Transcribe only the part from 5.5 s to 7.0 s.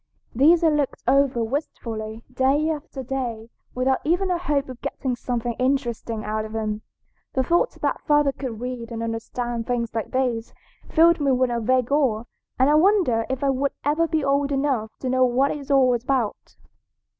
interesting out of them.